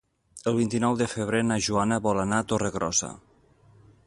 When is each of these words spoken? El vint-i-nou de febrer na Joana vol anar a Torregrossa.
El 0.51 0.55
vint-i-nou 0.59 0.97
de 1.01 1.07
febrer 1.11 1.43
na 1.49 1.59
Joana 1.67 2.01
vol 2.09 2.25
anar 2.25 2.41
a 2.41 2.47
Torregrossa. 2.53 3.13